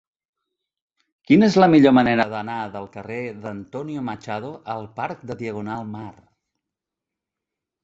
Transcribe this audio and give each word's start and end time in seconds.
Quina 1.31 1.49
és 1.51 1.57
la 1.63 1.67
millor 1.73 1.93
manera 1.97 2.25
d'anar 2.31 2.55
del 2.77 2.89
carrer 2.97 3.19
d'Antonio 3.45 4.05
Machado 4.09 4.51
al 4.79 4.89
parc 4.99 5.23
de 5.33 5.39
Diagonal 5.45 5.89
Mar? 5.95 6.11